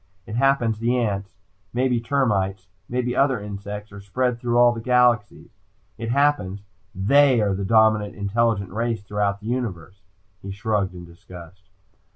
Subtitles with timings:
[0.25, 1.35] It happens the ants,
[1.73, 5.51] maybe termites, maybe other insects, are spread through all the galaxies.
[5.95, 6.63] It happens
[6.95, 10.01] they are the dominant intelligent race throughout the universe."
[10.41, 11.69] He shrugged in disgust.